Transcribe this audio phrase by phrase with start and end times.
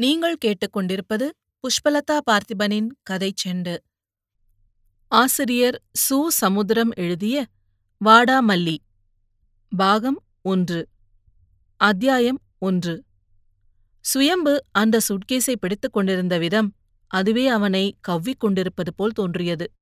[0.00, 1.26] நீங்கள் கேட்டுக்கொண்டிருப்பது
[1.60, 3.76] புஷ்பலதா பார்த்திபனின் கதைச் செண்டு.
[5.12, 6.26] ஆசிரியர் சு.
[6.26, 7.46] சமுத்திரம் எழுதிய
[8.04, 8.76] வாடாமல்லி
[9.76, 10.88] பாகம் ஒன்று
[11.76, 13.04] அத்தியாயம் ஒன்று.
[14.00, 16.74] சுயம்பு அந்த சுட்கேஸை பிடித்துக் கொண்டிருந்த விதம்
[17.06, 19.72] அதுவே அவனை கவ்விக் கொண்டிருப்பது போல் தோன்றியது.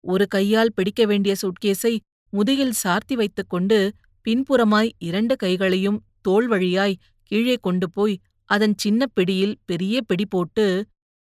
[0.00, 1.98] ஒரு கையால் பிடிக்க வேண்டிய சுட்கேஸை
[2.30, 3.92] முதுகில் சார்த்தி வைத்துக் கொண்டு
[4.24, 10.66] பின்புறமாய் இரண்டு கைகளையும் தோள் வழியாய் கீழே கொண்டு போய் அதன் சின்னப் பிடியில் பெரிய பிடி போட்டு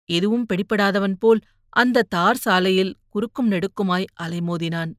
[0.10, 1.40] எதுவும் பிடிபடாதவன் போல்
[1.74, 4.92] அந்த தார் சாலையில் குறுக்கும் நெடுக்குமாய் அலைமோதினான்.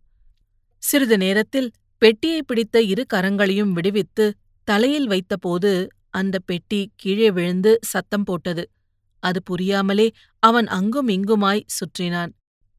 [0.82, 1.70] சிறிது நேரத்தில்
[2.02, 4.26] பெட்டியை பிடித்த இரு கரங்களையும் விடுவித்து
[4.68, 5.72] தலையில் வைத்தபோது
[6.10, 8.64] அந்த பெட்டி கீழே விழுந்து சத்தம் போட்டது.
[9.22, 10.06] அது புரியாமலே
[10.42, 12.32] அவன் அங்கும் இங்குமாய் சுற்றினான்.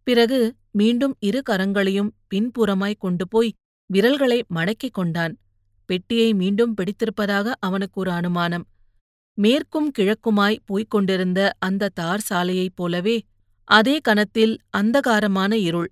[0.07, 0.39] பிறகு
[0.71, 3.51] மீண்டும் இரு கரங்களையும் பின்புறமாய் கொண்டு போய்
[3.89, 5.33] விரல்களை மடக்கிக் கொண்டான்.
[5.89, 8.65] பெட்டியை மீண்டும் பிடித்திருப்பதாக அவனுக்கு ஒரு அனுமானம்.
[9.41, 13.17] மேற்கும் கிழக்குமாய் போய்க் கொண்டிருந்த அந்த தார் சாலையைப் போலவே
[13.67, 15.89] அதே கணத்தில் அந்தகாரமான இருள்.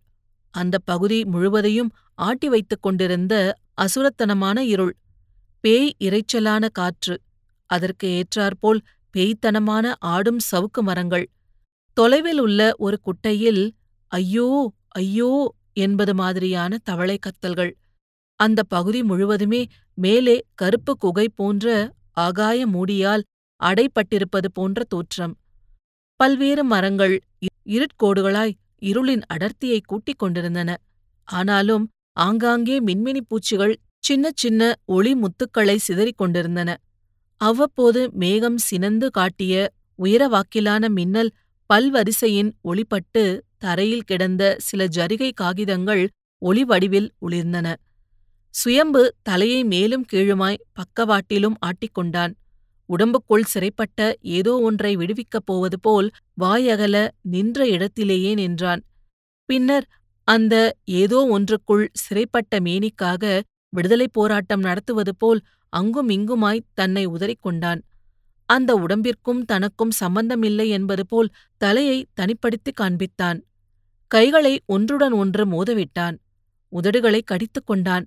[0.53, 3.33] அந்தப் பகுதி முழுவதையும் ஆட்டி வைத்துக் கொண்டிருந்த
[3.81, 4.93] அசுரத்தனமான இருள்.
[5.63, 7.15] பேய் இரைச்சலான காற்று.
[7.69, 8.81] அதற்கு ஏற்றாற்போல்
[9.13, 11.25] பேய்த்தனமான ஆடும் சவுக்கு மரங்கள்.
[11.97, 13.63] தொலைவில் உள்ள ஒரு குட்டையில்
[14.11, 14.47] ஐயோ
[14.97, 15.31] ஐயோ
[15.77, 17.71] என்பது மாதிரியான தவளை கத்தல்கள்.
[18.39, 19.61] அந்த பகுதி முழுவதுமே
[19.97, 21.67] மேலே கருப்பு குகை போன்ற
[22.17, 23.23] ஆகாய மூடியால்
[23.61, 25.33] அடைப்பட்டிருப்பது போன்ற தோற்றம்.
[26.19, 27.15] பல்வேறு மரங்கள்
[27.65, 30.69] இருட்கோடுகளாய் இருளின் அடர்த்தியை கூட்டிக் கொண்டிருந்தன.
[31.27, 31.85] ஆனாலும்
[32.17, 36.69] ஆங்காங்கே மின்மினி பூச்சிகள் சின்ன சின்ன ஒளி முத்துக்களை சிதறிக் கொண்டிருந்தன.
[37.41, 39.53] அவ்வப்போது மேகம் சினந்து காட்டிய
[39.99, 41.31] உயரவாக்கிலான மின்னல்
[41.69, 43.23] பல்வரிசையின் ஒளிப்பட்டு
[43.57, 46.03] தரையில் கிடந்த சில ஜரிகை காகிதங்கள்
[46.41, 47.67] ஒளி வடிவில் ஒளிர்ந்தன.
[48.53, 52.33] சுயம்பு தலையை மேலும் கீழுமாய் பக்கவாட்டிலும் ஆட்டிக்கொண்டான்
[52.89, 58.81] உடம்புக்குள் சிறைப்பட்ட ஏதோ ஒன்றை விடுவிக்கப் போவது போல் வாயகல நின்ற இடத்திலேயே நின்றான்.
[59.45, 59.87] பின்னர்
[60.27, 60.55] அந்த
[60.93, 63.23] ஏதோ ஒன்றுக்குள் சிறைப்பட்ட மேனிக்காக
[63.69, 65.41] விடுதலைப் போராட்டம் நடத்துவது போல்
[65.73, 67.81] அங்கும் இங்குமாய் தன்னை உதறிக்கொண்டான்
[68.49, 73.39] அந்த உடம்பிற்கும் தனக்கும் சம்பந்தமில்லை என்பது போல் தலையை தனிப்படுத்திக் காண்பித்தான்.
[74.11, 76.17] கைகளை ஒன்றுடன் ஒன்று மோதவிட்டான்.
[76.71, 78.05] உதடுகளை கடித்துக் கொண்டான்.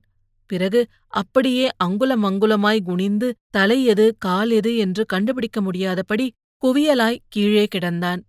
[0.52, 0.80] பிறகு
[1.20, 6.26] அப்படியே அங்குலம் அங்குலமாய் குனிந்து தலை எது கால் எது என்று கண்டுபிடிக்க முடியாதபடி
[6.62, 8.20] குவியலாய் கீழே கிடந்தான்.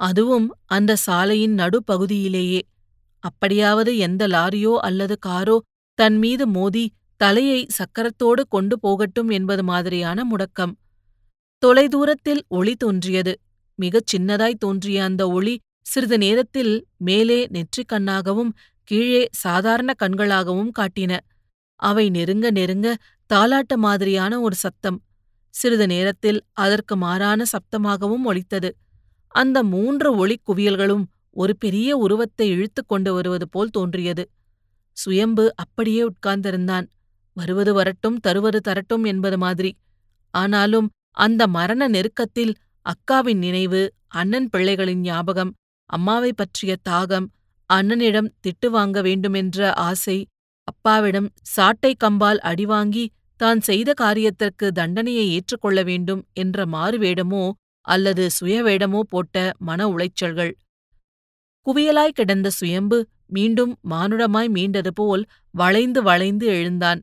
[0.00, 2.60] அதுவும் அந்த சாலையின் நடுப்பகுதியிலேயே.
[3.24, 5.56] அப்படியாவது எந்த லாரியோ அல்லது காரோ
[5.98, 6.84] தன் மீது மோதி
[7.20, 10.72] தலையை சக்கரத்தோடு கொண்டு போகட்டும் என்பது மாதிரியான முடக்கம்.
[11.62, 13.34] தொலைதூரத்தில் ஒளி தோன்றியது.
[13.78, 15.54] மிகச் சின்னதாய் தோன்றிய அந்த ஒளி
[15.86, 18.52] சிறிது நேரத்தில் மேலே நெற்றிக் கண்ணாகவும்
[18.88, 21.12] கீழே சாதாரண கண்களாகவும் காட்டின.
[21.80, 22.88] அவை நெருங்க நெருங்க
[23.30, 24.98] தாலாட்ட மாதிரியான ஒரு சத்தம்.
[25.54, 28.70] சிறிது நேரத்தில் அதற்கு மாறான சப்தமாகவும் ஒலித்தது.
[29.34, 34.24] அந்த மூன்று ஒளிக் குவியல்களும் ஒரு பெரிய உருவத்தை இழுத்துக் கொண்டு வருவது போல் தோன்றியது.
[34.96, 36.86] சுயம்பு அப்படியே உட்கார்ந்திருந்தான்.
[37.36, 39.70] வருவது வரட்டும் தருவது தரட்டும் என்பது மாதிரி.
[40.34, 42.52] ஆனாலும் அந்த மரண நெருக்கத்தில்
[42.86, 45.52] அக்காவின் நினைவு அண்ணன் பிள்ளைகளின் ஞாபகம்
[45.90, 47.26] அம்மாவை பற்றிய தாகம்
[47.70, 50.16] அண்ணனிடம் திட்டு வாங்க வேண்டுமென்ற ஆசை
[50.68, 53.04] அப்பாவிடம் சாட்டை கம்பால் அடிவாங்கி
[53.40, 57.44] தான் செய்த காரியத்திற்கு தண்டனையை ஏற்றுக்கொள்ள வேண்டும் என்ற மாறுவேடமோ
[57.86, 60.52] அல்லது சுயவேடமோ போட்ட மன உளைச்சல்கள்.
[61.66, 65.22] குவியலாய் கிடந்த சுயம்பு மீண்டும் மானுடமாய் மீண்டது போல்
[65.54, 67.00] வளைந்து வளைந்து எழுந்தான்.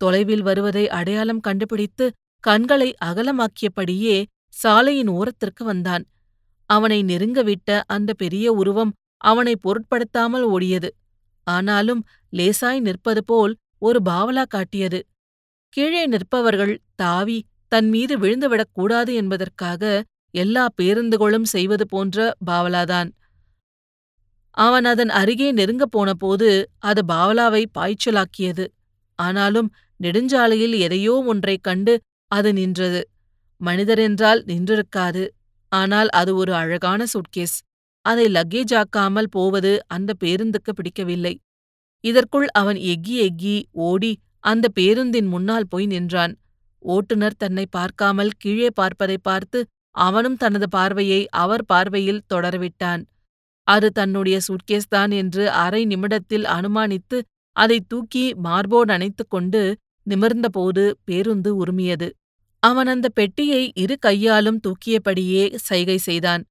[0.00, 2.06] தொலைவில் வருவதை அடையாளம் கண்டுபிடித்து
[2.44, 4.16] கண்களை அகலமாக்கியபடியே
[4.54, 6.04] சாலையின் ஓரத்திற்கு வந்தான்.
[6.70, 8.92] அவனை நெருங்கவிட்ட அந்த பெரிய உருவம்
[9.24, 10.90] அவனை பொருட்படுத்தாமல் ஓடியது.
[11.46, 12.00] ஆனாலும்
[12.36, 15.06] லேசாய் நிற்பது போல் ஒரு பாவலா காட்டியது.
[15.68, 23.10] கீழே நிற்பவர்கள் தாவி தன் மீது விழுந்துவிடக் கூடாது என்பதற்காக எல்லா பேருந்துகளும் செய்வது போன்ற பாவலாதான்.
[24.50, 28.66] அவன் அதன் அருகே நெருங்கப் போனபோது அது பாவலாவை பாய்ச்சலாக்கியது.
[29.14, 33.08] ஆனாலும் நெடுஞ்சாலையில் எதையோ ஒன்றைக் கண்டு அது நின்றது.
[33.64, 35.28] மனிதரென்றால் நின்றிருக்காது.
[35.68, 37.58] ஆனால் அது ஒரு அழகான சுட்கேஸ்.
[38.02, 41.40] அதை லக்கேஜ் ஆக்காமல் போவது அந்த பேருந்துக்கு பிடிக்கவில்லை.
[42.04, 46.34] இதற்குள் அவன் எக்கி எக்கி ஓடி அந்த பேருந்தின் முன்னால் போய் நின்றான்.
[46.82, 49.60] ஓட்டுநர் தன்னை பார்க்காமல் கீழே பார்ப்பதை பார்த்து
[49.90, 53.02] அவனும் தனது பார்வையை அவர் பார்வையில் தொடரவிட்டான்.
[53.68, 57.18] அது தன்னுடைய சூட்கேஸ்தான் என்று அரை நிமிடத்தில் அனுமானித்து
[57.52, 59.62] அதை தூக்கி மார்போடு அணைத்துக் கொண்டு
[60.06, 62.08] நிமிர்ந்தபோது பேருந்து உருமியது.
[62.62, 66.42] அவன் அந்த பெட்டியை இரு கையாலும் தூக்கியபடியே சைகை செய்தான்.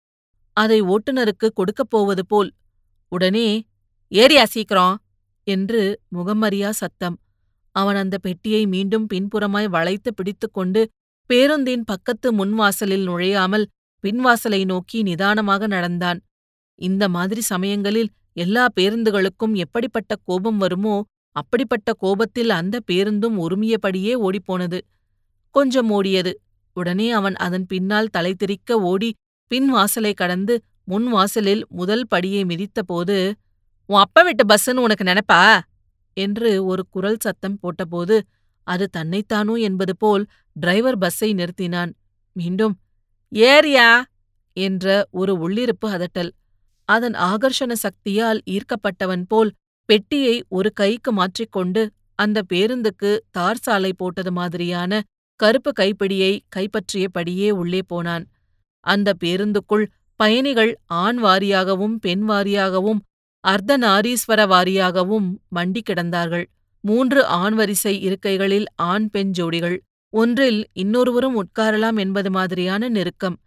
[0.57, 2.51] அதை ஓட்டுநருக்கு கொடுக்கப் போவது போல்
[3.11, 3.47] உடனே
[4.11, 4.95] ஏரியா சீக்கிரம்.
[5.45, 7.19] என்று முகமறியா சத்தம்.
[7.71, 10.89] அவன் அந்த பெட்டியை மீண்டும் பின்புறமாய் வளைத்து பிடித்துக்கொண்டு
[11.25, 13.65] பேருந்தின் பக்கத்து முன்வாசலில் நுழையாமல்
[14.03, 16.23] பின்வாசலை நோக்கி நிதானமாக நடந்தான்.
[16.75, 24.79] இந்த மாதிரி சமயங்களில் எல்லா பேருந்துகளுக்கும் எப்படிப்பட்ட கோபம் வருமோ அப்படிப்பட்ட கோபத்தில் அந்த பேருந்தும் உருமியபடியே ஓடிப்போனது.
[25.51, 26.33] கொஞ்சம் ஓடியது.
[26.73, 28.35] உடனே அவன் அதன் பின்னால் தலை
[28.67, 29.13] ஓடி
[29.47, 33.33] பின் வாசலை கடந்து முன் வாசலில் முதல் படியை மிதித்தபோது
[33.85, 35.59] உன் அப்ப விட்டு பஸ்ஸுன்னு உனக்கு நினைப்பா?
[36.13, 38.21] என்று ஒரு குரல் சத்தம் போட்டபோது
[38.67, 40.23] அது தன்னைத்தானோ என்பது போல்
[40.53, 41.91] டிரைவர் பஸ்ஸை நிறுத்தினான்.
[42.35, 42.75] மீண்டும்
[43.31, 44.05] ஏரியா?
[44.57, 46.31] என்ற ஒரு உள்ளிருப்பு அதட்டல்.
[46.89, 49.51] அதன் ஆகர்ஷண சக்தியால் ஈர்க்கப்பட்டவன் போல்
[49.89, 51.81] பெட்டியை ஒரு கைக்கு மாற்றிக்கொண்டு
[52.19, 55.01] அந்த பேருந்துக்கு தார் சாலை போட்டது மாதிரியான
[55.39, 58.25] கருப்பு கைப்பிடியை கைப்பற்றியபடியே உள்ளே போனான்.
[58.79, 59.85] அந்த பேருந்துக்குள்
[60.19, 63.01] பயணிகள் ஆண் வாரியாகவும் பெண் வாரியாகவும்
[63.45, 66.45] அர்த்தநாரீஸ்வர வாரியாகவும் மண்டி கிடந்தார்கள்.
[66.83, 69.77] மூன்று ஆண் வரிசை இருக்கைகளில் ஆண் பெண் ஜோடிகள்.
[70.13, 73.37] ஒன்றில் இன்னொருவரும் உட்காரலாம் என்பது மாதிரியான நெருக்கம்.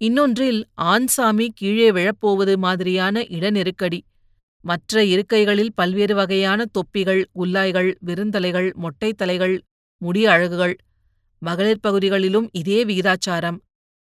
[0.00, 4.00] இன்னொன்றில் ஆண் சாமி கீழே விழப்போவது மாதிரியான இடநெருக்கடி.
[4.64, 9.56] மற்ற இருக்கைகளில் பல்வேறு வகையான தொப்பிகள் குல்லாய்கள் விருந்தலைகள் மொட்டை தலைகள்
[10.02, 10.74] முடி அழகுகள்.
[11.42, 13.58] மகளிர் பகுதிகளிலும் இதே விகிதாச்சாரம்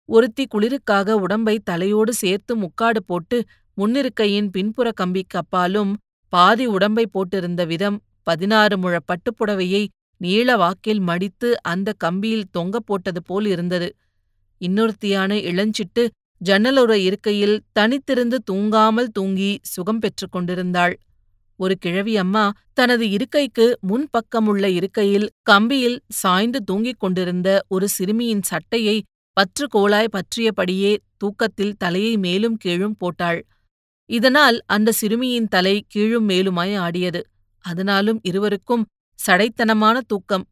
[0.09, 3.37] ஒருத்தி குளிருக்காக உடம்பை தலையோடு சேர்த்து முக்காடு போட்டு
[3.77, 5.91] முன்னிருக்கையின் பின்புற கம்பிக்கு அப்பாலும்
[6.33, 9.83] பாதி உடம்பை போட்டிருந்த விதம் பதினாறு முழ பட்டுப்புடவையை
[10.21, 13.89] நீளவாக்கில் மடித்து அந்த கம்பியில் தொங்கப் போட்டது போல் இருந்தது.
[14.61, 16.03] இன்னொருத்தியான இளஞ்சிட்டு
[16.41, 20.95] ஜன்னலுற இருக்கையில் தனித்திருந்து தூங்காமல் தூங்கி சுகம் பெற்றுக் கொண்டிருந்தாள்.
[21.59, 28.97] ஒரு கிழவி அம்மா தனது இருக்கைக்கு முன்பக்கமுள்ள இருக்கையில் கம்பியில் சாய்ந்து தூங்கிக் கொண்டிருந்த ஒரு சிறுமியின் சட்டையை
[29.37, 33.39] பற்று கோலாய் பற்றியபடியே தூக்கத்தில் தலையை மேலும் கீழும் போட்டாள்.
[34.09, 37.21] இதனால் அந்த சிறுமியின் தலை கீழும் மேலுமாய் ஆடியது.
[37.65, 38.85] அதனாலும் இருவருக்கும்
[39.19, 40.45] சடைத்தனமான தூக்கம்.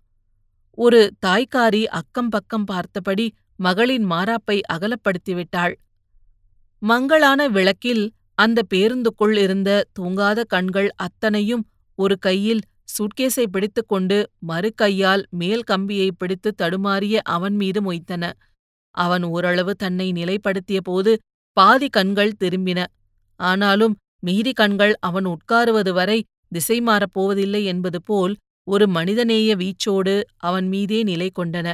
[0.78, 5.74] ஒரு தாய்க்காரி அக்கம் பக்கம் பார்த்தபடி மகளின் மாறாப்பை அகலப்படுத்திவிட்டாள்
[6.82, 8.06] மங்களான விளக்கில்
[8.36, 11.64] அந்த பேருந்துக்குள் இருந்த தூங்காத கண்கள் அத்தனையும்
[12.00, 12.62] ஒரு கையில்
[12.94, 18.32] சூட்கேஸை பிடித்துக்கொண்டு மறு கையால் மேல் கம்பியை பிடித்து தடுமாறிய அவன் மீது மொய்த்தன.
[18.96, 21.12] அவன் ஓரளவு தன்னை நிலைப்படுத்திய போது
[21.58, 22.80] பாதி கண்கள் திரும்பின.
[23.44, 26.19] ஆனாலும் மீதி கண்கள் அவன் உட்காருவது வரை
[26.51, 28.34] திசை மாறப் போவதில்லை என்பது போல்
[28.68, 31.68] ஒரு மனிதநேய வீச்சோடு அவன் மீதே நிலை கொண்டன.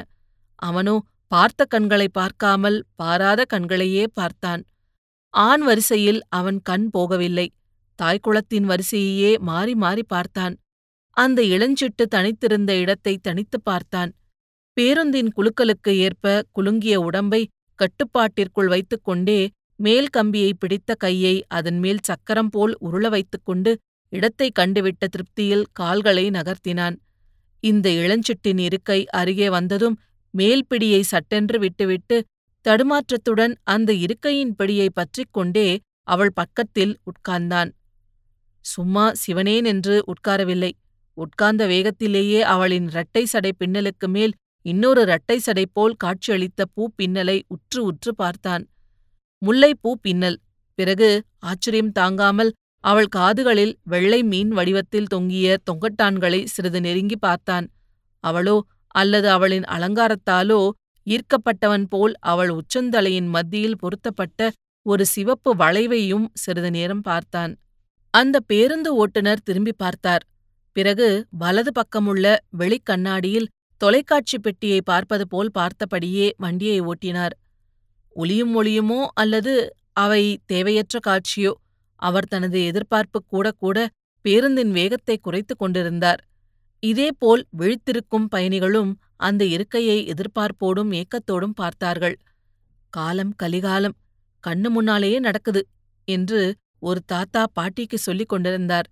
[0.60, 0.95] அவனோ
[1.31, 4.62] பார்த்த கண்களை பார்க்காமல் பாராத கண்களையே பார்த்தான்.
[5.33, 7.48] ஆண் வரிசையில் அவன் கண் போகவில்லை.
[8.00, 10.56] தாய்க்குளத்தின் வரிசையையே மாறி மாறி பார்த்தான்.
[11.18, 14.12] அந்த இளஞ்சிட்டு தனித்திருந்த இடத்தை தனித்துப் பார்த்தான்.
[14.77, 17.42] பேருந்தின் குலுக்கலுக்கு ஏற்ப குலுங்கிய உடம்பை
[17.80, 19.39] கட்டுப்பாட்டிற்குள் வைத்துக்கொண்டே
[19.80, 23.72] மேல் கம்பியை பிடித்த கையை அதன் மேல் சக்கரம் போல் உருள வைத்துக்கொண்டு
[24.14, 26.96] இடத்தை கண்டுவிட்ட திருப்தியில் கால்களை நகர்த்தினான்.
[27.64, 29.96] இந்த இளஞ்சிட்டின் இருக்கை அருகே வந்ததும்
[30.34, 32.18] மேல் பிடியை சட்டென்று விட்டுவிட்டு
[32.66, 35.68] தடுமாற்றத்துடன் அந்த இருக்கையின் பிடியை பற்றிக் கொண்டே
[36.08, 37.70] அவள் பக்கத்தில் உட்கார்ந்தான்.
[38.66, 40.72] சும்மா சிவனேன் என்று உட்காரவில்லை.
[41.18, 44.34] உட்கார்ந்த வேகத்திலேயே அவளின் இரட்டை சடை பின்னலுக்கு மேல்
[44.66, 48.64] இன்னொரு இரட்டை சடை போல் காட்சியளித்த பூ பின்னலை உற்று உற்று பார்த்தான்.
[49.41, 50.38] முல்லைப்பூ பின்னல்.
[50.75, 51.09] பிறகு
[51.39, 52.51] ஆச்சரியம் தாங்காமல்
[52.83, 57.65] அவள் காதுகளில் வெள்ளை மீன் வடிவத்தில் தொங்கிய தொங்கட்டான்களை சிறிது நெருங்கி பார்த்தான்.
[58.24, 58.57] அவளோ
[58.95, 60.62] அல்லது அவளின் அலங்காரத்தாலோ
[61.07, 64.50] ஈர்க்கப்பட்டவன் போல் அவள் உச்சந்தலையின் மத்தியில் பொருத்தப்பட்ட
[64.86, 67.51] ஒரு சிவப்பு வளைவையும் சிறிது நேரம் பார்த்தான்.
[68.13, 70.24] அந்த பேருந்து ஓட்டுநர் திரும்பி பார்த்தார்.
[70.75, 72.25] பிறகு வலது பக்கமுள்ள
[72.58, 77.36] வெளிக்கண்ணாடியில் தொலைக்காட்சி பெட்டியை பார்ப்பது போல் பார்த்தபடியே வண்டியை ஓட்டினார்.
[78.20, 79.54] ஒளியும் ஒளியுமோ அல்லது
[79.96, 81.52] அவை தேவையற்ற காட்சியோ?
[82.00, 83.78] அவர் தனது எதிர்பார்ப்பு கூட கூட
[84.26, 86.22] பேருந்தின் வேகத்தை குறைத்துக் கொண்டிருந்தார்.
[86.84, 92.18] இதேபோல் விழித்திருக்கும் பயணிகளும் அந்த இருக்கையை எதிர்பார்ப்போடும் ஏக்கத்தோடும் பார்த்தார்கள்.
[92.94, 93.98] காலம் கலிகாலம்
[94.44, 95.62] கண்ணு முன்னாலேயே நடக்குது
[96.08, 96.42] என்று
[96.80, 98.88] ஒரு தாத்தா பாட்டிக்கு சொல்லிக் கொண்டிருந்தார்.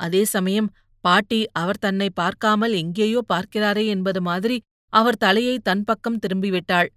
[0.00, 0.68] அதே சமயம்
[1.04, 4.56] பாட்டி அவர் தன்னை பார்க்காமல் எங்கேயோ பார்க்கிறாரே என்பது மாதிரி
[4.92, 6.88] அவர் தலையை தன் பக்கம் திரும்பிவிட்டாள்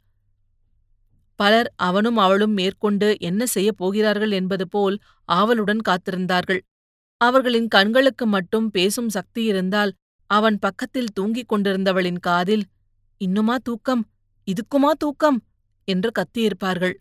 [1.39, 4.95] பலர் அவனும் அவளும் மேற்கொண்டு என்ன செய்யப் போகிறார்கள் என்பது போல்
[5.29, 6.61] ஆவலுடன் காத்திருந்தார்கள்.
[7.21, 9.91] அவர்களின் கண்களுக்கு மட்டும் பேசும் சக்தி இருந்தால்
[10.29, 12.65] அவன் பக்கத்தில் தூங்கிக் கொண்டிருந்தவளின் காதில்
[13.21, 14.03] இன்னுமா தூக்கம்?
[14.47, 15.37] இதுக்குமா தூக்கம்?
[15.87, 16.95] என்று கத்தியிருப்பார்கள்.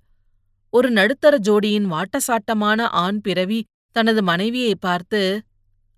[0.73, 3.61] ஒரு நடுத்தர ஜோடியின் வாட்டசாட்டமான ஆண் பிறவி
[3.97, 5.21] தனது மனைவியை பார்த்து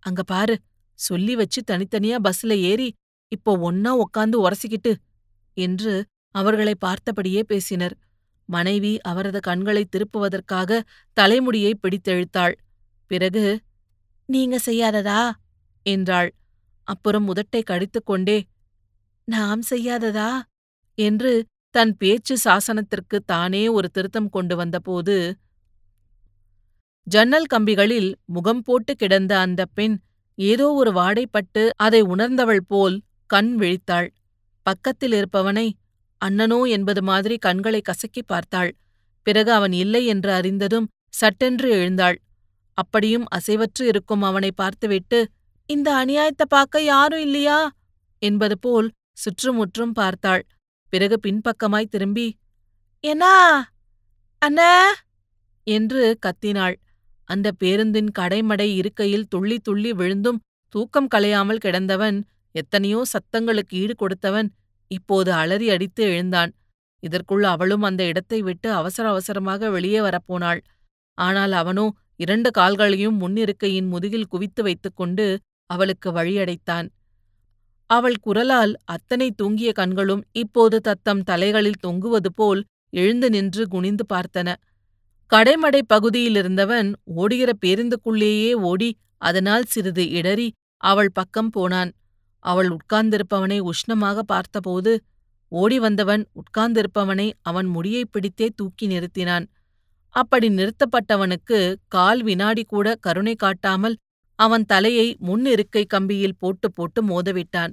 [0.02, 0.54] அங்க பாரு
[0.98, 2.88] சொல்லி வச்சு தனித்தனியா பஸ்ல ஏறி
[3.32, 4.92] இப்போ ஒன்னா உக்காந்து உரசிக்கிட்டு
[5.56, 5.94] என்று
[6.34, 7.94] அவர்களை பார்த்தபடியே பேசினர்.
[8.48, 10.80] மனைவி அவரது கண்களை திருப்புவதற்காக
[11.16, 12.54] தலைமுடியை பிடித்தெழுத்தாள்.
[13.10, 13.44] பிறகு
[14.28, 15.20] நீங்க செய்யாததா?
[15.86, 16.30] என்றாள்.
[16.88, 18.38] அப்புறம் முதட்டை கடித்துக்கொண்டே
[19.28, 20.30] நாம் செய்யாததா?
[20.98, 21.32] என்று
[21.74, 25.16] தன் பேச்சு சாசனத்திற்கு தானே ஒரு திருத்தம் கொண்டு வந்தபோது
[27.06, 29.96] ஜன்னல் கம்பிகளில் முகம் போட்டு கிடந்த அந்தப் பெண்
[30.38, 32.96] ஏதோ ஒரு வாடைப்பட்டு அதை உணர்ந்தவள் போல்
[33.30, 34.08] கண் விழித்தாள்.
[34.66, 35.66] பக்கத்தில் இருப்பவனை
[36.24, 38.70] அண்ணனோ என்பது மாதிரி கண்களை கசக்கிப் பார்த்தாள்.
[39.26, 42.18] பிறகு அவன் இல்லை என்று அறிந்ததும் சட்டென்று எழுந்தாள்.
[42.78, 45.18] அப்படியும் அசைவற்று இருக்கும் அவனை பார்த்துவிட்டு
[45.70, 47.58] இந்த அநியாயத்தை பார்க்க யாரும் இல்லையா?
[48.22, 50.42] என்பது போல் சுற்றுமுற்றும் பார்த்தாள்.
[50.92, 52.26] பிறகு பின்பக்கமாய் திரும்பி
[53.04, 53.32] என்னா
[54.42, 54.72] அண்ணா?
[55.66, 56.76] என்று கத்தினாள்.
[57.28, 60.38] அந்த பேருந்தின் கடைமடை இருக்கையில் துள்ளி துள்ளி விழுந்தும்
[60.74, 62.18] தூக்கம் கலையாமல் கிடந்தவன்
[62.54, 64.48] எத்தனையோ சத்தங்களுக்கு ஈடு கொடுத்தவன்
[64.90, 66.52] இப்போது அலறி அடித்து எழுந்தான்.
[67.02, 70.60] இதற்குள் அவளும் அந்த இடத்தை விட்டு அவசர அவசரமாக வெளியே வரப்போனாள்.
[71.18, 75.26] ஆனால் அவனோ இரண்டு கால்களையும் முன்னிருக்கையின் முதுகில் குவித்து வைத்துக்கொண்டு
[75.70, 76.86] அவளுக்கு வழியடைத்தான்
[77.90, 82.60] அவள் குரலால் அத்தனை தூங்கிய கண்களும் இப்போது தத்தம் தலைகளில் தொங்குவது போல்
[82.92, 84.48] எழுந்து நின்று குனிந்து பார்த்தன.
[85.32, 90.48] கடைமடை பகுதியிலிருந்தவன் ஓடுகிற பேருந்துக்குள்ளேயே ஓடி அதனால் சிறிது இடறி
[90.82, 91.90] அவள் பக்கம் போனான்.
[92.44, 94.92] அவள் உட்கார்ந்திருப்பவனை உஷ்ணமாக பார்த்தபோது
[95.52, 99.46] ஓடி வந்தவன் உட்கார்ந்திருப்பவனை அவன் முடியைப் பிடித்தே தூக்கி நிறுத்தினான்.
[100.14, 103.96] அப்படி நிறுத்தப்பட்டவனுக்கு கால் வினாடி கூட கருணை காட்டாமல்
[104.38, 107.72] அவன் தலையை முன்னிருக்கை கம்பியில் போட்டு போட்டு மோதவிட்டான்.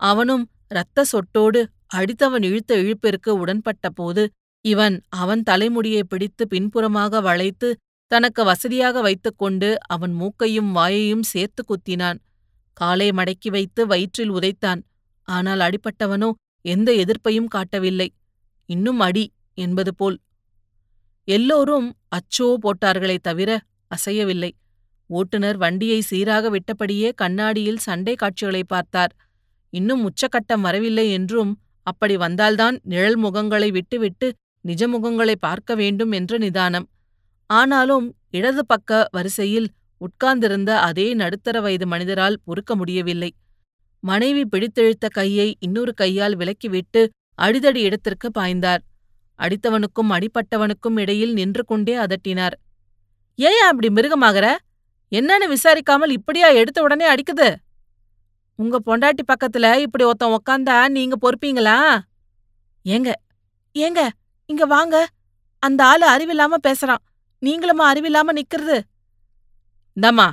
[0.00, 1.60] அவனும் இரத்த சொட்டோடு
[1.94, 4.22] அடித்தவன் இழுத்த இழுப்பிற்கு உடன்பட்டபோது
[4.64, 7.68] இவன் அவன் தலைமுடியை பிடித்து பின்புறமாக வளைத்து
[8.10, 12.18] தனக்கு வசதியாக வைத்துக்கொண்டு அவன் மூக்கையும் வாயையும் சேர்த்து குத்தினான்.
[12.72, 14.80] காலை மடக்கி வைத்து வயிற்றில் உதைத்தான்.
[15.28, 16.30] ஆனால் அடிப்பட்டவனோ
[16.64, 18.08] எந்த எதிர்ப்பையும் காட்டவில்லை.
[18.68, 19.24] இன்னும் அடி
[19.54, 20.16] என்பது போல்.
[21.28, 23.50] எல்லோரும் அச்சோ போட்டார்களே தவிர
[23.90, 24.50] அசையவில்லை.
[25.10, 29.12] ஓட்டுநர் வண்டியை சீராக விட்டபடியே கண்ணாடியில் சண்டை காட்சிகளை பார்த்தார்.
[29.72, 31.52] இன்னும் உச்சக்கட்டம் வரவில்லை என்றும்
[31.86, 34.26] அப்படி வந்தால்தான் நிழல் முகங்களை விட்டுவிட்டு
[34.64, 36.86] நிஜமுகங்களை பார்க்க வேண்டும் என்ற நிதானம்.
[37.50, 39.68] ஆனாலும் இடது பக்க வரிசையில்
[40.02, 43.30] உட்கார்ந்திருந்த அதே நடுத்தர வயது மனிதரால் பொறுக்க முடியவில்லை.
[44.02, 47.02] மனைவி பிடித்தெழுத்த கையை இன்னொரு கையால் விலக்கிவிட்டு
[47.42, 48.82] அடிதடி இடத்திற்கு பாய்ந்தார்.
[49.38, 52.56] அடித்தவனுக்கும் அடிப்பட்டவனுக்கும் இடையில் நின்று கொண்டே அதட்டினார்.
[53.38, 54.46] ஏன் அப்படி மிருகமாகற?
[55.12, 57.48] என்னன்னு விசாரிக்காமல் இப்படியா எடுத்த உடனே அடிக்குது?
[58.54, 61.78] உங்க பொண்டாட்டி பக்கத்துல இப்படி ஒருத்தன் உக்காந்தா நீங்க பொறுப்பீங்களா?
[62.84, 63.10] ஏங்க
[63.74, 64.00] ஏங்க
[64.50, 64.96] இங்க வாங்க.
[65.62, 67.02] அந்த ஆளு அறிவில்லாம பேசுறான்.
[67.42, 68.76] நீங்களுமா அறிவில்லாம நிக்கிறது?
[69.96, 70.28] இந்தாம்மா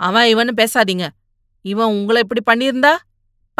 [0.00, 1.06] அவன் இவனு பேசாதீங்க.
[1.64, 2.94] இவன் உங்களை இப்படி பண்ணியிருந்தா?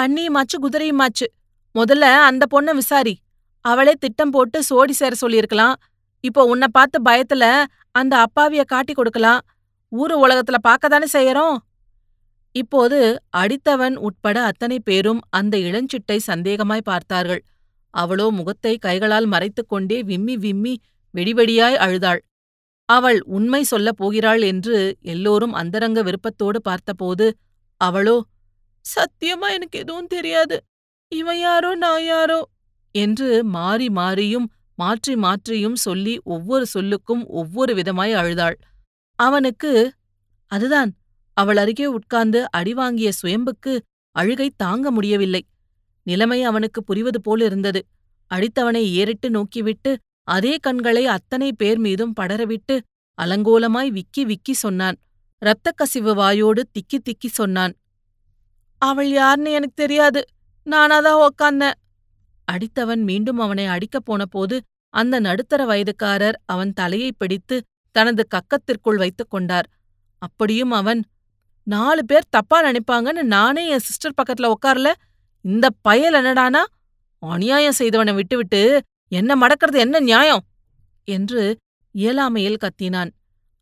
[0.00, 1.26] பண்ணியுமாச்சு குதிரையுமாச்சு.
[1.74, 3.14] முதல்ல அந்த பொண்ண விசாரி.
[3.64, 5.74] அவளே திட்டம் போட்டு சோடி சேர சொல்லியிருக்கலாம்.
[6.20, 7.44] இப்போ உன்னை பார்த்து பயத்துல
[7.90, 9.40] அந்த அப்பாவிய காட்டி கொடுக்கலாம்.
[9.88, 11.56] ஊரு உலகத்துல பார்க்கத்தானே செய்யறோம்?
[12.52, 12.98] இப்போது
[13.36, 17.42] அடித்தவன் உட்பட அத்தனை பேரும் அந்த இளஞ்சிட்டை சந்தேகமாய் பார்த்தார்கள்.
[17.90, 20.74] அவளோ முகத்தை கைகளால் மறைத்துக் கொண்டே விம்மி விம்மி
[21.14, 22.20] வெடிவெடியாய் அழுதாள்.
[22.94, 27.26] அவள் உண்மை சொல்லப் போகிறாள் என்று எல்லோரும் அந்தரங்க விருப்பத்தோடு பார்த்தபோது
[27.80, 28.16] அவளோ?
[28.84, 30.56] சத்தியமா எனக்கு எதுவும் தெரியாது.
[31.12, 32.40] இவன் யாரோ நான் யாரோ?
[32.94, 34.46] என்று மாறி மாறியும்
[34.78, 38.56] மாற்றி மாற்றியும் சொல்லி ஒவ்வொரு சொல்லுக்கும் ஒவ்வொரு விதமாய் அழுதாள்.
[39.18, 39.72] அவனுக்கு
[40.50, 40.90] அதுதான்
[41.36, 43.72] அவள் அருகே உட்கார்ந்து அடிவாங்கிய சுயம்புக்கு
[44.16, 45.42] அழுகை தாங்க முடியவில்லை.
[46.06, 47.80] நிலைமை அவனுக்கு புரிவது போலிருந்தது
[48.30, 49.92] அடித்தவனை ஏறிட்டு நோக்கிவிட்டு
[50.24, 52.80] அதே கண்களை அத்தனை பேர் மீதும் படரவிட்டு
[53.22, 54.96] அலங்கோலமாய் விக்கி விக்கி சொன்னான்.
[55.44, 57.74] இரத்தக்கசிவு வாயோடு திக்கி திக்கி சொன்னான்.
[58.78, 60.24] அவள் யார்னு எனக்கு தெரியாது.
[60.64, 61.72] நானாதான் உக்காந்தேன்.
[62.52, 69.68] அடித்தவன் மீண்டும் அவனை அடிக்கப் போனபோது அந்த நடுத்தர வயதுக்காரர் அவன் தலையைப் பிடித்து தனது கக்கத்திற்குள் வைத்துக் கொண்டார்.
[70.18, 71.02] அப்படியும் அவன்
[71.62, 74.92] நாலு பேர் தப்பா நினைப்பாங்கன்னு நானே என் சிஸ்டர் பக்கத்துல உட்கார்ல
[75.40, 76.62] இந்த பயல் என்னடானா?
[77.18, 80.44] அநியாயம் செய்தவனை விட்டுவிட்டு என்ன மடக்கிறது என்ன நியாயம்?
[81.08, 81.42] என்று
[81.94, 83.10] இயலாமையில் கத்தினான்.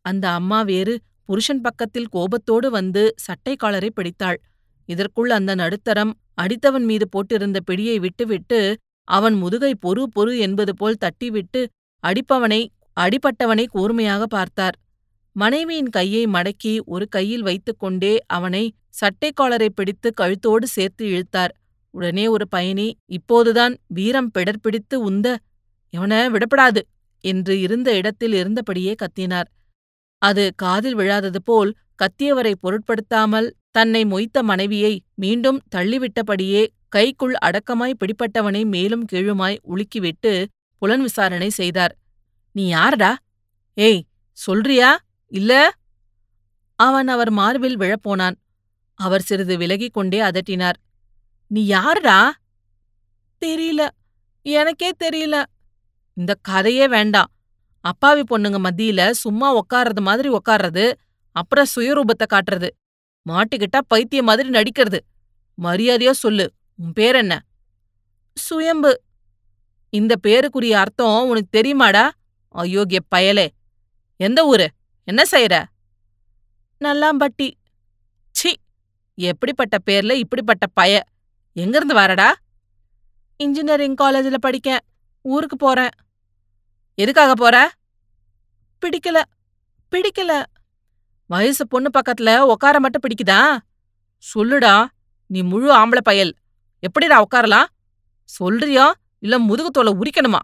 [0.05, 0.93] அந்த அம்மா வேறு
[1.25, 4.39] புருஷன் பக்கத்தில் கோபத்தோடு வந்து சட்டை காலரை பிடித்தாள்.
[4.89, 8.59] இதற்குள் அந்த நடுத்தரம் அடித்தவன் மீது போட்டிருந்த பிடியை விட்டுவிட்டு
[9.07, 11.61] அவன் முதுகை பொறு பொறு என்பது போல் தட்டிவிட்டு
[12.03, 12.61] அடிப்பவனை
[12.99, 14.75] அடிபட்டவனை கூர்மையாக பார்த்தார்.
[15.35, 21.53] மனைவியின் கையை மடக்கி ஒரு கையில் வைத்துக்கொண்டே அவனை சட்டை காலரை பிடித்து கழுத்தோடு சேர்த்து இழுத்தார்.
[21.91, 25.39] உடனே ஒரு பயணி இப்போதுதான் வீரம் பிடர்பிடித்து உந்த
[25.97, 26.81] இவன விடப்படாது
[27.23, 29.49] என்று இருந்த இடத்தில் இருந்தபடியே கத்தினார்.
[30.17, 39.05] அது காதில் விழாதது போல் கத்தியவரை பொருட்படுத்தாமல் தன்னை மொய்த்த மனைவியை மீண்டும் தள்ளிவிட்டபடியே கைக்குள் அடக்கமாய் பிடிப்பட்டவனை மேலும்
[39.11, 40.45] கீழுமாய் உலுக்கிவிட்டு
[40.77, 41.97] புலன் விசாரணை செய்தார்.
[42.51, 43.17] நீ யாரடா?
[43.73, 44.99] ஏய் சொல்றியா?
[45.27, 45.71] இல்ல?
[46.75, 48.37] அவன் அவர் மார்பில் விழப்போனான்.
[48.95, 50.79] அவர் சிறிது விலகிக் கொண்டே அதட்டினார்.
[51.51, 52.33] நீ யாருடா?
[53.45, 53.87] தெரியல.
[54.41, 55.43] எனக்கே தெரியல.
[56.13, 57.31] இந்த கதையே வேண்டாம்.
[57.79, 60.93] அப்பாவி பொண்ணுங்க மத்தியில சும்மா உக்காறது மாதிரி உக்காறது
[61.31, 62.69] அப்புறம் சுயரூபத்தை காட்டுறது.
[63.29, 64.99] மாட்டிக்கிட்டா பைத்தியம் மாதிரி நடிக்கிறது.
[65.61, 66.53] மரியாதையா சொல்லு.
[66.75, 67.41] உன் பேர் என்ன?
[68.33, 69.01] சுயம்பு.
[69.89, 72.09] இந்த பேருக்குரிய அர்த்தம் உனக்கு தெரியுமாடா?
[72.55, 73.47] அயோக்கிய பயலே.
[74.15, 74.69] எந்த ஊரு?
[75.03, 75.63] என்ன செய்யற
[76.85, 77.51] நல்லாம்பட்டி.
[78.31, 78.59] சி
[79.13, 81.03] எப்படிப்பட்ட பேர்ல இப்படிப்பட்ட பய
[81.53, 82.33] எங்கிருந்து வரடா?
[83.37, 84.79] இன்ஜினியரிங் காலேஜ்ல படிக்கேன்.
[85.21, 85.89] ஊருக்கு போறேன்.
[86.95, 87.71] எதுக்காக போற?
[88.81, 89.21] பிடிக்கல.
[89.91, 90.43] பிடிக்கல.
[91.27, 93.57] வயசு பொண்ணு பக்கத்துல உக்கார மட்டும் பிடிக்குதா?
[94.35, 94.85] சொல்லுடா
[95.27, 96.35] நீ முழு ஆம்பளை பயல்.
[96.79, 97.65] எப்படிடா உட்காரலாம்
[98.23, 98.93] சொல்றியா?
[99.19, 100.39] இல்ல முதுகுத்தோலை உரிக்கணுமா?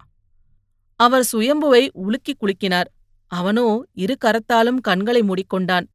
[0.95, 2.85] அவர் சுயம்புவை உலுக்கி குலுக்கினார்.
[3.27, 5.87] அவனோ இரு கரத்தாலும் கண்களை மூடிக்கொண்டான்.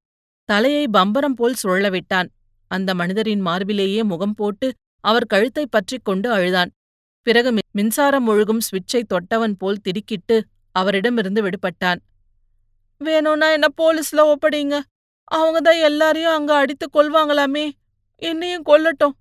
[0.45, 2.31] தலையை பம்பரம் போல் சுழல விட்டான்.
[2.69, 4.73] அந்த மனிதரின் மார்பிலேயே முகம் போட்டு
[5.03, 6.71] அவர் கழுத்தைப் பற்றிக் கொண்டு அழுதான்.
[7.23, 11.99] பிறகு மின்சாரம் ஒழுகும் சுவிட்சை தொட்டவன் போல் திடுக்கிட்டு அவரிடமிருந்து விடுபட்டான்.
[12.99, 14.81] வேணும்னா என்ன போலீஸ்ல ஒப்படைங்க.
[15.25, 17.71] அவங்க தான் எல்லாரையும் அங்க அடித்துக் கொள்வாங்களாமே
[18.17, 19.15] என்னையும் கொல்லட்டும்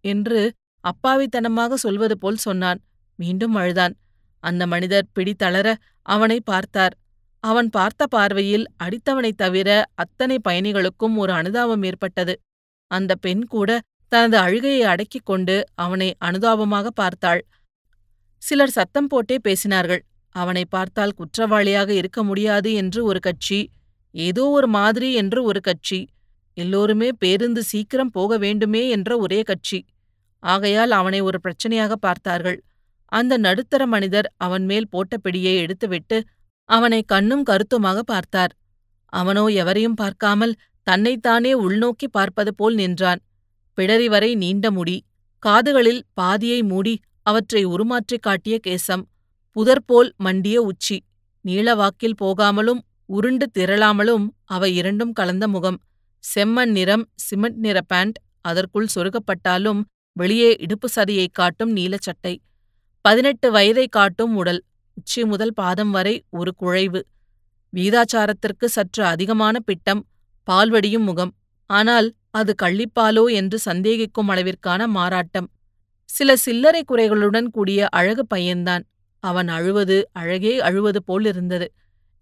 [0.00, 0.52] என்று
[0.84, 2.80] அப்பாவித்தனமாக சொல்வது போல் சொன்னான்.
[3.16, 3.94] மீண்டும் அழுதான்.
[4.40, 6.96] அந்த மனிதர் பிடி தளர அவனை பார்த்தார்.
[7.40, 12.40] அவன் பார்த்த பார்வையில் அடித்தவனைத் தவிர அத்தனை பயணிகளுக்கும் ஒரு அனுதாபம் ஏற்பட்டது.
[12.86, 13.80] அந்த பெண் கூட
[14.12, 17.42] தனது அழுகையை அடக்கிக் கொண்டு அவனை அனுதாபமாக பார்த்தாள்.
[18.42, 20.02] சிலர் சத்தம் போட்டே பேசினார்கள்.
[20.34, 23.60] அவனை பார்த்தால் குற்றவாளியாக இருக்க முடியாது என்று ஒரு கட்சி
[24.14, 26.00] ஏதோ ஒரு மாதிரி என்று ஒரு கட்சி
[26.56, 29.78] எல்லோருமே பேருந்து சீக்கிரம் போக வேண்டுமே என்ற ஒரே கட்சி.
[30.42, 32.58] ஆகையால் அவனை ஒரு பிரச்சனையாக பார்த்தார்கள்.
[33.12, 36.18] அந்த நடுத்தர மனிதர் அவன் மேல் போட்ட பிடியை எடுத்துவிட்டு
[36.68, 38.52] அவனை கண்ணும் கருத்துமாக பார்த்தார்.
[39.12, 43.20] அவனோ எவரையும் பார்க்காமல் தன்னைத்தானே உள்நோக்கி பார்ப்பது போல் நின்றான்.
[43.78, 44.96] பிடரி வரை நீண்ட முடி
[45.42, 49.04] காதுகளில் பாதியை மூடி அவற்றை உருமாற்றிக் காட்டிய கேசம்
[49.56, 50.96] புதர்போல் மண்டிய உச்சி
[51.44, 55.78] நீளவாக்கில் போகாமலும் உருண்டு திரளாமலும் அவை இரண்டும் கலந்த முகம்
[56.24, 59.80] செம்மண் நிறம் சிமெண்ட் நிற பேண்ட் அதற்குள் சொருகப்பட்டாலும்
[60.16, 62.34] வெளியே இடுப்பு சதியைக் காட்டும் நீலச்சட்டை
[63.04, 64.60] பதினெட்டு வயதைக் காட்டும் உடல்
[64.96, 67.00] உச்சி முதல் பாதம் வரை ஒரு குழைவு
[67.72, 70.02] வீதாச்சாரத்திற்கு சற்று அதிகமான பிட்டம்
[70.48, 71.32] பால்வடியும் முகம்
[71.70, 75.48] ஆனால் அது கள்ளிப்பாலோ என்று சந்தேகிக்கும் அளவிற்கான மாறாட்டம்.
[76.10, 78.84] சில சில்லறை குறைகளுடன் கூடிய அழகு பையன்தான்.
[79.24, 81.66] அவன் அழுவது அழகே அழுவது போல் இருந்தது.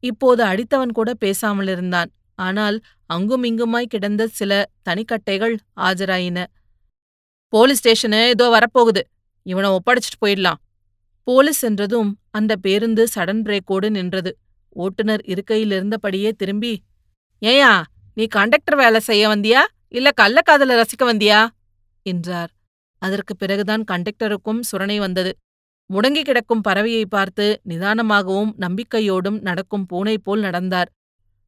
[0.02, 2.76] இப்போது அடித்தவன் கூட பேசாமலிருந்தான் ஆனால்
[3.10, 4.52] அங்குமிங்குமாய் கிடந்த சில
[4.88, 6.38] தனிக்கட்டைகள் ஆஜராயின.
[7.52, 9.02] போலீஸ் ஸ்டேஷனு ஏதோ வரப்போகுது.
[9.46, 10.60] இவனை ஒப்படைச்சிட்டு போயிடலாம்.
[11.28, 14.30] போலீஸ் என்றதும் அந்த பேருந்து சடன் பிரேக்கோடு நின்றது.
[14.76, 16.72] ஓட்டுநர் இருக்கையில் இருந்தபடியே திரும்பி
[17.42, 17.72] ஏயா
[18.16, 19.62] நீ கண்டக்டர் வேலை செய்ய வந்தியா?
[19.92, 21.46] இல்ல கள்ளக்காதல ரசிக்க வந்தியா?
[22.02, 22.50] என்றார்.
[22.98, 25.32] அதற்கு பிறகுதான் கண்டக்டருக்கும் சுரணை வந்தது.
[25.90, 30.90] முடங்கி கிடக்கும் பறவையை பார்த்து நிதானமாகவும் நம்பிக்கையோடும் நடக்கும் பூனை போல் நடந்தார்.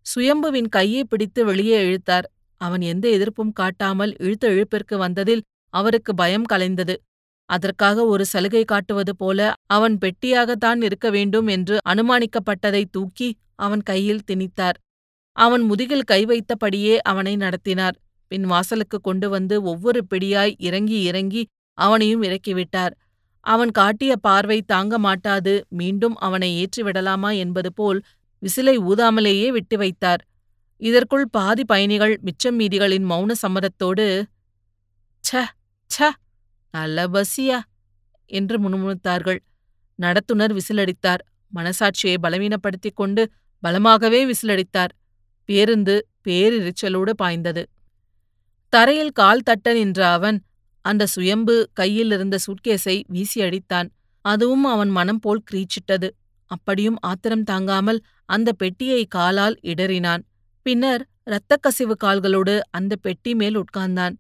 [0.06, 2.24] சுயம்புவின் கையை பிடித்து வெளியே இழுத்தார்.
[2.60, 5.42] அவன் எந்த எதிர்ப்பும் காட்டாமல் இழுத்த இழுப்பிற்கு வந்ததில்
[5.74, 6.94] அவருக்கு பயம் கலைந்தது.
[7.46, 14.78] அதற்காக ஒரு சலுகை காட்டுவது போல அவன் பெட்டியாகத்தான் இருக்க வேண்டும் என்று அனுமானிக்கப்பட்டதை தூக்கி அவன் கையில் திணித்தார்.
[15.36, 17.96] அவன் முதுகில் கை வைத்தபடியே அவனை நடத்தினார்.
[18.32, 21.42] பின் வாசலுக்கு கொண்டு வந்து ஒவ்வொரு பிடியாய் இறங்கி இறங்கி
[21.78, 22.94] அவனையும் இறக்கிவிட்டார்
[23.46, 28.00] அவன் காட்டிய பார்வை தாங்க மாட்டாது மீண்டும் அவனை ஏற்றிவிடலாமா என்பது போல்
[28.42, 30.22] விசிலை ஊதாமலேயே விட்டு வைத்தார்.
[30.82, 34.06] இதற்குள் பாதி பயணிகள் மிச்சம் மீதிகளின் மௌன சம்மதத்தோடு
[35.24, 35.42] ச
[35.90, 36.08] ச
[36.74, 37.58] நல்ல பஸ்ஸியா
[38.30, 39.40] என்று முணுமுணுத்தார்கள்.
[39.98, 41.22] நடத்துனர் விசிலடித்தார்.
[41.52, 43.22] மனசாட்சியை பலவீனப்படுத்திக் கொண்டு
[43.62, 44.92] பலமாகவே விசிலடித்தார்.
[45.48, 45.94] பேருந்து
[46.26, 47.62] பேரிரைச்சலோடு பாய்ந்தது.
[48.72, 50.38] தரையில் கால் தட்ட நின்ற அவன்
[50.84, 53.88] அந்த சுயம்பு கையில் இருந்த சூட்கேஸை வீசி அடித்தான்.
[54.24, 56.08] அதுவும் அவன் மனம் போல் கிரீச்சிட்டது.
[56.50, 60.22] அப்படியும் ஆத்திரம் தாங்காமல் அந்த பெட்டியை காலால் இடறினான்.
[60.66, 64.14] பின்னர் இரத்தக்கசிவு கால்களோடு அந்த பெட்டி மேல் உட்கார்ந்தான்.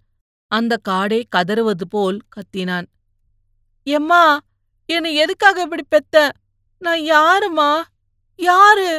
[0.52, 2.86] அந்த காடே கதறுவது போல் கத்தினான்.
[3.86, 4.24] எம்மா
[4.88, 6.16] என்னை எதுக்காக இப்படி பெத்த?
[6.82, 7.70] நான் யாருமா
[8.38, 8.90] யாரு?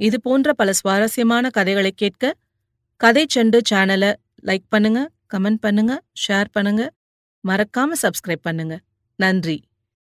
[0.00, 2.34] இது போன்ற பல சுவாரஸ்யமான கதைகளை கேட்க
[3.00, 4.12] கதை செண்டு சேனலை
[4.48, 5.00] லைக் பண்ணுங்க
[5.34, 5.92] கமெண்ட் பண்ணுங்க
[6.24, 6.82] ஷேர் பண்ணுங்க.
[7.44, 8.74] மறக்காம சப்ஸ்கிரைப் பண்ணுங்க.
[9.18, 9.56] நன்றி.